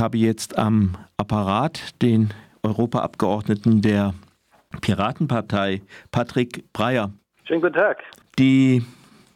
habe 0.00 0.18
jetzt 0.18 0.58
am 0.58 0.96
Apparat 1.16 2.00
den 2.02 2.32
Europaabgeordneten 2.62 3.82
der 3.82 4.14
Piratenpartei, 4.80 5.82
Patrick 6.10 6.64
Breyer. 6.72 7.12
Schönen 7.44 7.60
guten 7.60 7.74
Tag. 7.74 7.98
Die 8.38 8.84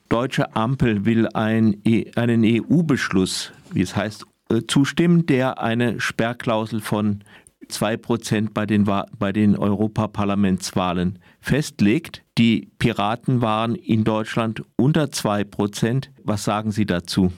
deutsche 0.08 0.54
Ampel 0.56 1.04
will 1.04 1.28
ein, 1.34 1.80
e, 1.84 2.10
einen 2.16 2.44
EU-Beschluss, 2.44 3.52
wie 3.72 3.82
es 3.82 3.96
heißt, 3.96 4.26
äh, 4.50 4.62
zustimmen, 4.66 5.26
der 5.26 5.60
eine 5.60 6.00
Sperrklausel 6.00 6.80
von 6.80 7.24
2% 7.68 8.50
bei 8.52 8.66
den, 8.66 8.84
bei 8.84 9.32
den 9.32 9.56
Europaparlamentswahlen 9.56 11.18
festlegt. 11.40 12.22
Die 12.38 12.70
Piraten 12.78 13.40
waren 13.40 13.74
in 13.74 14.04
Deutschland 14.04 14.62
unter 14.76 15.04
2%. 15.04 16.10
Was 16.22 16.44
sagen 16.44 16.70
Sie 16.72 16.86
dazu? 16.86 17.32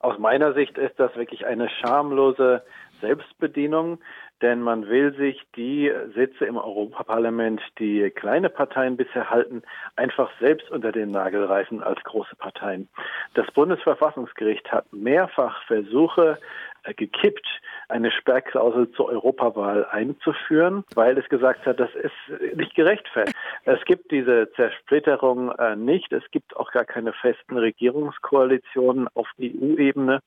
Aus 0.00 0.18
meiner 0.18 0.52
Sicht 0.52 0.78
ist 0.78 0.98
das 0.98 1.14
wirklich 1.16 1.46
eine 1.46 1.68
schamlose 1.68 2.62
Selbstbedienung, 3.00 3.98
denn 4.42 4.60
man 4.60 4.88
will 4.88 5.14
sich 5.16 5.42
die 5.56 5.92
Sitze 6.14 6.44
im 6.46 6.56
Europaparlament, 6.56 7.60
die 7.78 8.10
kleine 8.10 8.48
Parteien 8.48 8.96
bisher 8.96 9.30
halten, 9.30 9.62
einfach 9.96 10.30
selbst 10.38 10.70
unter 10.70 10.92
den 10.92 11.10
Nagel 11.10 11.44
reißen 11.44 11.82
als 11.82 12.02
große 12.04 12.36
Parteien. 12.36 12.88
Das 13.34 13.50
Bundesverfassungsgericht 13.52 14.70
hat 14.70 14.92
mehrfach 14.92 15.64
Versuche 15.64 16.38
äh, 16.84 16.94
gekippt, 16.94 17.46
eine 17.88 18.10
Sperrklausel 18.10 18.90
zur 18.92 19.08
Europawahl 19.08 19.86
einzuführen, 19.86 20.84
weil 20.94 21.16
es 21.18 21.28
gesagt 21.28 21.66
hat, 21.66 21.80
das 21.80 21.90
ist 21.94 22.56
nicht 22.56 22.74
gerechtfertigt. 22.74 23.36
Es 23.64 23.82
gibt 23.84 24.10
diese 24.10 24.50
Zersplitterung 24.52 25.52
äh, 25.52 25.76
nicht. 25.76 26.12
Es 26.12 26.24
gibt 26.30 26.56
auch 26.56 26.70
gar 26.70 26.84
keine 26.84 27.12
festen 27.12 27.56
Regierungskoalitionen 27.56 29.08
auf 29.14 29.28
EU-Ebene. 29.40 30.20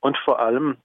Und 0.00 0.16
vor 0.18 0.38
allem 0.38 0.76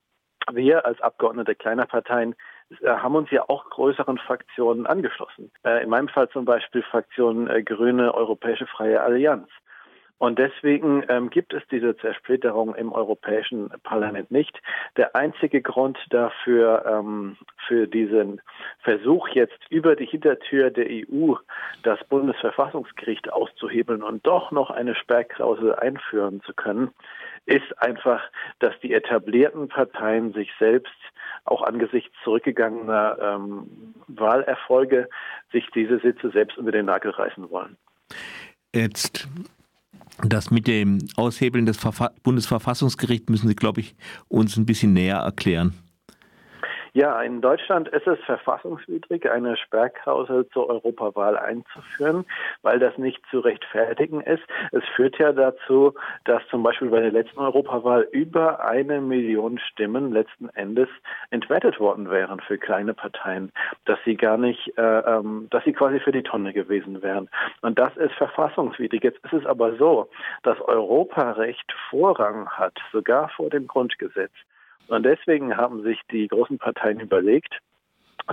wir 0.51 0.85
als 0.85 0.99
Abgeordnete 1.01 1.55
kleiner 1.55 1.85
Parteien 1.85 2.35
äh, 2.81 2.89
haben 2.89 3.15
uns 3.15 3.29
ja 3.31 3.47
auch 3.47 3.69
größeren 3.69 4.17
Fraktionen 4.17 4.87
angeschlossen. 4.87 5.51
in 5.63 5.89
meinem 5.89 6.09
Fall 6.09 6.29
zum 6.29 6.45
Beispiel 6.45 6.83
Fraktion 6.83 7.45
Grüne 7.63 8.13
Europäische 8.13 8.67
Freie 8.67 9.01
Allianz. 9.01 9.47
Und 10.23 10.39
deswegen 10.39 11.03
ähm, 11.09 11.29
gibt 11.29 11.53
es 11.53 11.63
diese 11.69 11.97
Zersplitterung 11.97 12.75
im 12.75 12.93
Europäischen 12.93 13.69
Parlament 13.83 14.31
nicht. 14.31 14.57
Der 14.95 15.17
einzige 15.17 15.61
Grund 15.61 15.97
dafür, 16.11 16.85
ähm, 16.87 17.35
für 17.67 17.87
diesen 17.87 18.39
Versuch 18.83 19.27
jetzt 19.27 19.59
über 19.69 19.97
die 19.97 20.05
Hintertür 20.05 20.71
der 20.71 20.85
EU 20.89 21.33
das 21.83 22.01
Bundesverfassungsgericht 22.05 23.33
auszuhebeln 23.33 24.01
und 24.01 24.25
doch 24.25 24.51
noch 24.51 24.69
eine 24.69 24.95
Sperrklausel 24.95 25.75
einführen 25.75 26.41
zu 26.45 26.53
können, 26.53 26.91
ist 27.45 27.77
einfach, 27.81 28.21
dass 28.59 28.79
die 28.79 28.93
etablierten 28.93 29.67
Parteien 29.67 30.31
sich 30.31 30.49
selbst 30.57 30.95
auch 31.43 31.63
angesichts 31.63 32.15
zurückgegangener 32.23 33.17
ähm, 33.19 33.93
Wahlerfolge 34.07 35.09
sich 35.51 35.69
diese 35.75 35.99
Sitze 35.99 36.29
selbst 36.29 36.57
unter 36.57 36.71
den 36.71 36.85
Nagel 36.85 37.11
reißen 37.11 37.49
wollen. 37.49 37.75
Jetzt 38.73 39.27
das 40.21 40.51
mit 40.51 40.67
dem 40.67 40.99
Aushebeln 41.15 41.65
des 41.65 41.77
Verfa 41.77 42.11
Bundesverfassungsgerichts 42.23 43.29
müssen 43.29 43.47
Sie, 43.47 43.55
glaube 43.55 43.81
ich, 43.81 43.95
uns 44.27 44.57
ein 44.57 44.65
bisschen 44.65 44.93
näher 44.93 45.17
erklären. 45.17 45.73
Ja, 46.95 47.19
in 47.23 47.41
Deutschland 47.41 47.87
ist 47.87 48.05
es 48.05 48.19
verfassungswidrig, 48.19 49.27
eine 49.27 49.57
Sperrklausel 49.57 50.47
zur 50.49 50.69
Europawahl 50.69 51.35
einzuführen, 51.35 52.23
weil 52.61 52.77
das 52.77 52.95
nicht 52.99 53.19
zu 53.31 53.39
rechtfertigen 53.39 54.21
ist. 54.21 54.43
Es 54.71 54.83
führt 54.95 55.17
ja 55.17 55.31
dazu, 55.31 55.95
dass 56.25 56.47
zum 56.49 56.61
Beispiel 56.61 56.91
bei 56.91 56.99
der 56.99 57.11
letzten 57.11 57.39
Europawahl 57.39 58.07
über 58.11 58.63
eine 58.63 59.01
Million 59.01 59.57
Stimmen 59.57 60.11
letzten 60.11 60.49
Endes 60.49 60.87
entwertet 61.31 61.79
worden 61.79 62.11
wären 62.11 62.39
für 62.41 62.59
kleine 62.59 62.93
Parteien, 62.93 63.51
dass 63.85 63.97
sie 64.05 64.15
gar 64.15 64.37
nicht, 64.37 64.77
äh, 64.77 64.99
ähm, 64.99 65.47
dass 65.49 65.63
sie 65.63 65.73
quasi 65.73 65.99
für 65.99 66.11
die 66.11 66.21
Tonne 66.21 66.53
gewesen 66.53 67.01
wären. 67.01 67.27
Und 67.61 67.79
das 67.79 67.97
ist 67.97 68.13
verfassungswidrig. 68.13 69.03
Jetzt 69.03 69.25
ist 69.25 69.33
es 69.33 69.47
aber 69.47 69.77
so, 69.77 70.09
dass 70.43 70.61
Europarecht 70.61 71.73
Vorrang 71.89 72.47
hat, 72.49 72.77
sogar 72.91 73.29
vor 73.29 73.49
dem 73.49 73.65
Grundgesetz. 73.65 74.33
Und 74.87 75.03
deswegen 75.03 75.57
haben 75.57 75.83
sich 75.83 75.99
die 76.11 76.27
großen 76.27 76.57
Parteien 76.57 76.99
überlegt, 76.99 77.59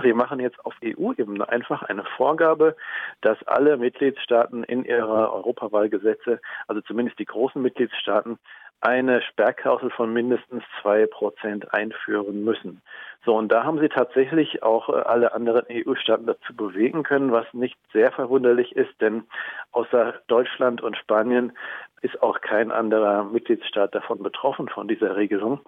wir 0.01 0.15
machen 0.15 0.39
jetzt 0.39 0.63
auf 0.65 0.73
EU-Ebene 0.83 1.47
einfach 1.49 1.83
eine 1.83 2.05
Vorgabe, 2.15 2.75
dass 3.21 3.41
alle 3.43 3.77
Mitgliedstaaten 3.77 4.63
in 4.63 4.85
ihre 4.85 5.33
Europawahlgesetze, 5.33 6.39
also 6.67 6.81
zumindest 6.81 7.19
die 7.19 7.25
großen 7.25 7.61
Mitgliedstaaten, 7.61 8.39
eine 8.79 9.21
Sperrklausel 9.21 9.91
von 9.91 10.11
mindestens 10.11 10.63
zwei 10.81 11.05
Prozent 11.05 11.71
einführen 11.73 12.43
müssen. 12.43 12.81
So, 13.23 13.35
und 13.37 13.49
da 13.49 13.63
haben 13.63 13.79
sie 13.79 13.89
tatsächlich 13.89 14.63
auch 14.63 14.89
äh, 14.89 14.93
alle 14.93 15.33
anderen 15.33 15.65
EU-Staaten 15.69 16.25
dazu 16.25 16.55
bewegen 16.55 17.03
können, 17.03 17.31
was 17.31 17.45
nicht 17.53 17.77
sehr 17.93 18.11
verwunderlich 18.11 18.75
ist, 18.75 18.99
denn 18.99 19.23
außer 19.71 20.15
Deutschland 20.27 20.81
und 20.81 20.97
Spanien 20.97 21.53
ist 22.01 22.21
auch 22.21 22.41
kein 22.41 22.71
anderer 22.71 23.23
Mitgliedsstaat 23.23 23.93
davon 23.95 24.23
betroffen 24.23 24.69
von 24.69 24.87
dieser 24.87 25.15
Regelung. 25.15 25.61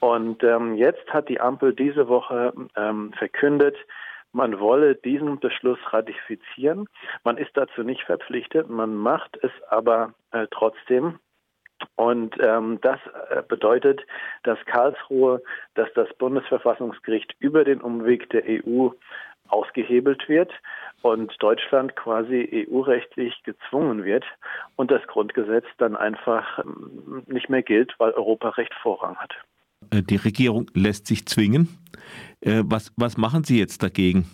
Und 0.00 0.42
ähm, 0.42 0.76
jetzt 0.76 1.12
hat 1.12 1.28
die 1.28 1.40
Ampel 1.40 1.74
diese 1.74 2.08
Woche 2.08 2.52
ähm, 2.76 3.12
verkündet, 3.14 3.76
man 4.32 4.60
wolle 4.60 4.94
diesen 4.94 5.40
Beschluss 5.40 5.78
ratifizieren. 5.92 6.86
Man 7.24 7.36
ist 7.36 7.50
dazu 7.54 7.82
nicht 7.82 8.02
verpflichtet, 8.02 8.70
man 8.70 8.94
macht 8.94 9.36
es 9.42 9.50
aber 9.68 10.14
äh, 10.30 10.46
trotzdem. 10.50 11.18
Und 11.96 12.36
ähm, 12.40 12.78
das 12.82 13.00
äh, 13.30 13.42
bedeutet, 13.42 14.02
dass 14.44 14.58
Karlsruhe, 14.66 15.42
dass 15.74 15.88
das 15.94 16.08
Bundesverfassungsgericht 16.18 17.34
über 17.38 17.64
den 17.64 17.80
Umweg 17.80 18.28
der 18.30 18.44
EU 18.46 18.90
ausgehebelt 19.48 20.28
wird 20.28 20.52
und 21.02 21.34
Deutschland 21.40 21.96
quasi 21.96 22.66
EU-rechtlich 22.70 23.42
gezwungen 23.44 24.04
wird 24.04 24.24
und 24.76 24.90
das 24.90 25.06
Grundgesetz 25.06 25.64
dann 25.78 25.96
einfach 25.96 26.58
ähm, 26.58 27.22
nicht 27.26 27.48
mehr 27.48 27.62
gilt, 27.62 27.94
weil 27.98 28.12
Europarecht 28.12 28.74
Vorrang 28.82 29.16
hat. 29.16 29.32
Äh, 29.90 30.02
die 30.02 30.16
Regierung 30.16 30.66
lässt 30.74 31.06
sich 31.06 31.26
zwingen. 31.26 31.68
Äh, 32.40 32.62
was, 32.64 32.92
was 32.96 33.16
machen 33.16 33.44
Sie 33.44 33.58
jetzt 33.58 33.82
dagegen? 33.82 34.26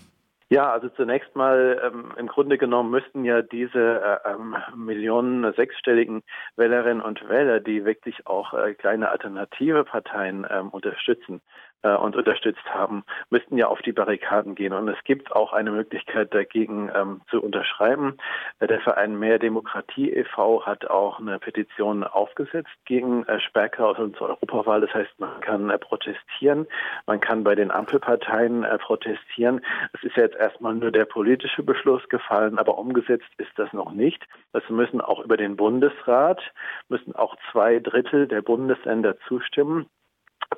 Ja, 0.48 0.70
also 0.70 0.88
zunächst 0.90 1.34
mal 1.34 1.80
ähm, 1.84 2.12
im 2.16 2.28
Grunde 2.28 2.56
genommen 2.56 2.90
müssten 2.90 3.24
ja 3.24 3.42
diese 3.42 4.00
äh, 4.24 4.30
ähm, 4.30 4.56
Millionen 4.76 5.52
sechsstelligen 5.54 6.22
Wählerinnen 6.54 7.02
und 7.02 7.28
Wähler, 7.28 7.58
die 7.58 7.84
wirklich 7.84 8.28
auch 8.28 8.54
äh, 8.54 8.74
kleine 8.74 9.08
alternative 9.08 9.82
Parteien 9.82 10.46
ähm, 10.48 10.68
unterstützen, 10.68 11.40
äh, 11.82 11.94
und 11.94 12.16
unterstützt 12.16 12.64
haben, 12.66 13.04
müssten 13.30 13.56
ja 13.56 13.68
auf 13.68 13.80
die 13.82 13.92
Barrikaden 13.92 14.54
gehen. 14.54 14.72
Und 14.72 14.88
es 14.88 15.02
gibt 15.04 15.32
auch 15.32 15.52
eine 15.52 15.70
Möglichkeit 15.70 16.34
dagegen 16.34 16.90
ähm, 16.94 17.20
zu 17.30 17.42
unterschreiben. 17.42 18.16
Äh, 18.58 18.66
der 18.66 18.80
Verein 18.80 19.18
Mehr 19.18 19.38
Demokratie 19.38 20.12
e.V. 20.12 20.64
hat 20.66 20.88
auch 20.88 21.20
eine 21.20 21.38
Petition 21.38 22.04
aufgesetzt 22.04 22.74
gegen 22.84 23.24
äh, 23.24 23.40
Sperrklauseln 23.40 24.14
zur 24.14 24.28
Europawahl. 24.30 24.80
Das 24.80 24.92
heißt, 24.94 25.18
man 25.18 25.40
kann 25.40 25.70
äh, 25.70 25.78
protestieren, 25.78 26.66
man 27.06 27.20
kann 27.20 27.44
bei 27.44 27.54
den 27.54 27.70
Ampelparteien 27.70 28.64
äh, 28.64 28.78
protestieren. 28.78 29.64
Es 29.92 30.02
ist 30.02 30.16
jetzt 30.16 30.36
erstmal 30.36 30.74
nur 30.74 30.90
der 30.90 31.04
politische 31.04 31.62
Beschluss 31.62 32.08
gefallen, 32.08 32.58
aber 32.58 32.78
umgesetzt 32.78 33.28
ist 33.38 33.52
das 33.56 33.72
noch 33.72 33.92
nicht. 33.92 34.26
Das 34.52 34.68
müssen 34.68 35.00
auch 35.00 35.20
über 35.24 35.36
den 35.36 35.56
Bundesrat, 35.56 36.40
müssen 36.88 37.14
auch 37.14 37.36
zwei 37.52 37.78
Drittel 37.78 38.26
der 38.26 38.42
Bundesländer 38.42 39.16
zustimmen. 39.28 39.86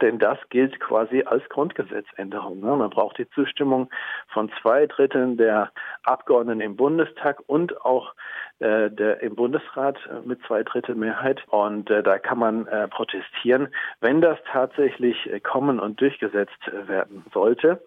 Denn 0.03 0.19
das 0.19 0.39
gilt 0.51 0.79
quasi 0.81 1.23
als 1.25 1.49
Grundgesetzänderung. 1.49 2.61
Ne? 2.61 2.77
Man 2.77 2.91
braucht 2.91 3.19
die 3.19 3.29
Zustimmung 3.31 3.91
von 4.29 4.51
zwei 4.61 4.87
Dritteln 4.87 5.37
der 5.37 5.73
Abgeordneten 6.03 6.61
im 6.61 6.77
Bundestag 6.77 7.41
und 7.47 7.85
auch 7.85 8.15
äh, 8.59 8.91
der, 8.91 9.23
im 9.23 9.35
Bundesrat 9.35 9.99
äh, 10.07 10.27
mit 10.27 10.41
zwei 10.47 10.63
Drittel 10.63 10.95
Mehrheit. 10.95 11.43
Und 11.49 11.91
äh, 11.91 12.03
da 12.03 12.19
kann 12.19 12.39
man 12.39 12.67
äh, 12.67 12.89
protestieren. 12.89 13.69
Wenn 14.01 14.21
das 14.21 14.39
tatsächlich 14.51 15.31
äh, 15.33 15.41
kommen 15.41 15.81
und 15.81 16.01
durchgesetzt 16.01 16.69
äh, 16.69 16.87
werden 16.89 17.25
sollte, 17.33 17.83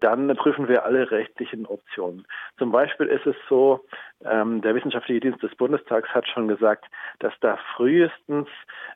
dann 0.00 0.34
prüfen 0.36 0.68
wir 0.68 0.84
alle 0.84 1.10
rechtlichen 1.10 1.66
Optionen. 1.66 2.26
Zum 2.58 2.72
Beispiel 2.72 3.06
ist 3.06 3.26
es 3.26 3.36
so, 3.48 3.84
ähm, 4.24 4.62
der 4.62 4.74
Wissenschaftliche 4.74 5.20
Dienst 5.20 5.42
des 5.42 5.54
Bundestags 5.56 6.08
hat 6.10 6.26
schon 6.28 6.48
gesagt, 6.48 6.86
dass 7.18 7.32
da 7.40 7.58
frühestens 7.76 8.48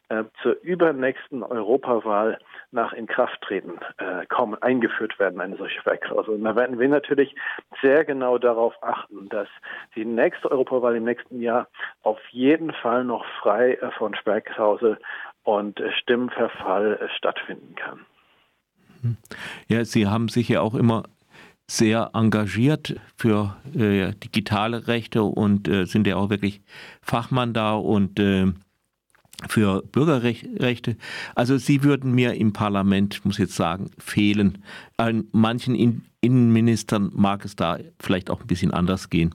äh, 0.09 0.25
zur 0.43 0.61
übernächsten 0.63 1.43
Europawahl 1.43 2.39
nach 2.71 2.93
Inkrafttreten 2.93 3.79
äh, 3.99 4.27
kommen, 4.27 4.61
eingeführt 4.63 5.19
werden, 5.19 5.41
eine 5.41 5.57
solche 5.57 5.81
Sperrklausel. 5.81 6.35
Und 6.35 6.45
da 6.45 6.55
werden 6.55 6.79
wir 6.79 6.89
natürlich 6.89 7.35
sehr 7.83 8.05
genau 8.05 8.39
darauf 8.39 8.75
achten, 8.83 9.29
dass 9.29 9.49
die 9.95 10.05
nächste 10.05 10.51
Europawahl 10.51 10.97
im 10.97 11.05
nächsten 11.05 11.41
Jahr 11.41 11.69
auf 12.03 12.21
jeden 12.31 12.73
Fall 12.73 13.05
noch 13.05 13.25
frei 13.41 13.75
äh, 13.75 13.91
von 13.93 14.15
Sperrklausel 14.15 14.99
und 15.43 15.81
äh, 15.81 15.93
Stimmverfall 15.93 16.99
äh, 17.01 17.09
stattfinden 17.17 17.75
kann. 17.75 18.07
Ja, 19.69 19.85
Sie 19.85 20.07
haben 20.07 20.29
sich 20.29 20.49
ja 20.49 20.61
auch 20.61 20.75
immer 20.75 21.05
sehr 21.69 22.11
engagiert 22.15 22.97
für 23.17 23.57
äh, 23.75 24.13
digitale 24.23 24.87
Rechte 24.87 25.23
und 25.25 25.69
äh, 25.69 25.85
sind 25.85 26.07
ja 26.07 26.17
auch 26.17 26.31
wirklich 26.31 26.61
Fachmann 27.03 27.55
da 27.55 27.75
und 27.75 28.21
äh, 28.21 28.53
für 29.49 29.83
Bürgerrechte. 29.83 30.97
Also 31.35 31.59
sie 31.59 31.83
würden 31.83 32.13
mir 32.13 32.35
im 32.35 32.53
Parlament, 32.53 33.25
muss 33.25 33.35
ich 33.35 33.47
jetzt 33.47 33.57
sagen, 33.57 33.91
fehlen. 33.99 34.65
An 34.97 35.25
manchen 35.33 36.03
Innenministern 36.21 37.11
mag 37.15 37.45
es 37.45 37.57
da 37.57 37.79
vielleicht 38.01 38.31
auch 38.31 38.41
ein 38.41 38.47
bisschen 38.47 38.71
anders 38.71 39.11
gehen. 39.11 39.35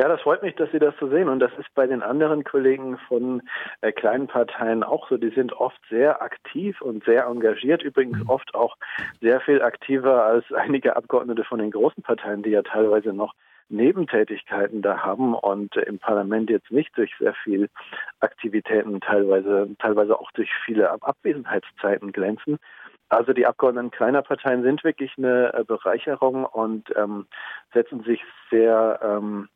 Ja, 0.00 0.08
das 0.08 0.22
freut 0.22 0.42
mich, 0.42 0.54
dass 0.54 0.72
Sie 0.72 0.78
das 0.78 0.94
so 0.98 1.10
sehen. 1.10 1.28
Und 1.28 1.40
das 1.40 1.52
ist 1.58 1.68
bei 1.74 1.86
den 1.86 2.02
anderen 2.02 2.42
Kollegen 2.42 2.96
von 3.06 3.42
äh, 3.82 3.92
kleinen 3.92 4.28
Parteien 4.28 4.82
auch 4.82 5.06
so. 5.10 5.18
Die 5.18 5.28
sind 5.28 5.52
oft 5.52 5.78
sehr 5.90 6.22
aktiv 6.22 6.80
und 6.80 7.04
sehr 7.04 7.26
engagiert. 7.26 7.82
Übrigens 7.82 8.16
mhm. 8.16 8.30
oft 8.30 8.54
auch 8.54 8.78
sehr 9.20 9.42
viel 9.42 9.60
aktiver 9.60 10.24
als 10.24 10.50
einige 10.54 10.96
Abgeordnete 10.96 11.44
von 11.44 11.58
den 11.58 11.70
großen 11.70 12.02
Parteien, 12.02 12.42
die 12.42 12.48
ja 12.48 12.62
teilweise 12.62 13.12
noch 13.12 13.34
Nebentätigkeiten 13.68 14.80
da 14.80 15.00
haben 15.00 15.34
und 15.34 15.76
im 15.76 15.98
Parlament 15.98 16.48
jetzt 16.48 16.70
nicht 16.70 16.96
durch 16.96 17.12
sehr 17.18 17.34
viel 17.34 17.68
Aktivitäten 18.20 19.02
teilweise, 19.02 19.68
teilweise 19.80 20.18
auch 20.18 20.30
durch 20.32 20.50
viele 20.64 20.90
Abwesenheitszeiten 20.90 22.12
glänzen. 22.12 22.56
Also 23.10 23.34
die 23.34 23.46
Abgeordneten 23.46 23.90
kleiner 23.90 24.22
Parteien 24.22 24.62
sind 24.62 24.82
wirklich 24.82 25.12
eine 25.18 25.52
äh, 25.52 25.62
Bereicherung 25.62 26.46
und 26.46 26.88
ähm, 26.96 27.26
setzen 27.74 28.02
sich 28.02 28.24
sehr 28.50 28.98
ähm, 29.02 29.50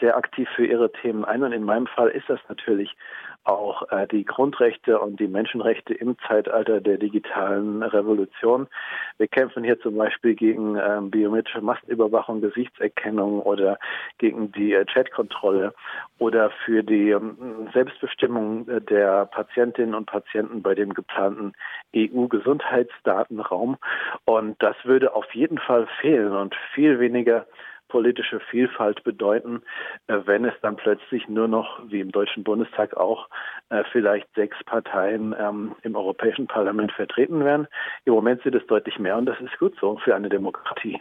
sehr 0.00 0.16
aktiv 0.16 0.48
für 0.54 0.66
ihre 0.66 0.90
Themen 0.92 1.24
ein. 1.24 1.42
Und 1.42 1.52
in 1.52 1.64
meinem 1.64 1.86
Fall 1.86 2.08
ist 2.08 2.28
das 2.28 2.40
natürlich 2.48 2.96
auch 3.48 3.90
äh, 3.90 4.06
die 4.06 4.24
Grundrechte 4.24 5.00
und 5.00 5.18
die 5.18 5.26
Menschenrechte 5.26 5.94
im 5.94 6.16
Zeitalter 6.26 6.80
der 6.80 6.98
digitalen 6.98 7.82
Revolution. 7.82 8.68
Wir 9.16 9.26
kämpfen 9.26 9.64
hier 9.64 9.80
zum 9.80 9.96
Beispiel 9.96 10.34
gegen 10.34 10.76
ähm, 10.76 11.10
biometrische 11.10 11.62
Massenüberwachung, 11.62 12.42
Gesichtserkennung 12.42 13.40
oder 13.40 13.78
gegen 14.18 14.52
die 14.52 14.74
äh, 14.74 14.84
Chatkontrolle 14.84 15.72
oder 16.18 16.50
für 16.64 16.82
die 16.82 17.10
ähm, 17.10 17.68
Selbstbestimmung 17.72 18.66
der 18.86 19.26
Patientinnen 19.26 19.94
und 19.94 20.06
Patienten 20.06 20.62
bei 20.62 20.74
dem 20.74 20.92
geplanten 20.92 21.54
EU-Gesundheitsdatenraum. 21.96 23.78
Und 24.26 24.62
das 24.62 24.76
würde 24.84 25.14
auf 25.14 25.32
jeden 25.32 25.58
Fall 25.58 25.86
fehlen 26.00 26.32
und 26.32 26.54
viel 26.74 27.00
weniger 27.00 27.46
politische 27.88 28.40
Vielfalt 28.50 29.02
bedeuten, 29.04 29.62
äh, 30.06 30.18
wenn 30.24 30.44
es 30.44 30.54
dann 30.62 30.76
plötzlich 30.76 31.28
nur 31.28 31.48
noch, 31.48 31.80
wie 31.88 32.00
im 32.00 32.12
Deutschen 32.12 32.44
Bundestag 32.44 32.96
auch, 32.96 33.28
äh, 33.70 33.84
vielleicht 33.92 34.32
sechs 34.34 34.56
Parteien 34.64 35.34
ähm, 35.38 35.74
im 35.82 35.96
Europäischen 35.96 36.46
Parlament 36.46 36.92
vertreten 36.92 37.44
werden. 37.44 37.66
Im 38.04 38.14
Moment 38.14 38.42
sind 38.42 38.54
es 38.54 38.66
deutlich 38.66 38.98
mehr 38.98 39.16
und 39.16 39.26
das 39.26 39.40
ist 39.40 39.58
gut 39.58 39.76
so 39.80 39.98
für 39.98 40.14
eine 40.14 40.28
Demokratie. 40.28 41.00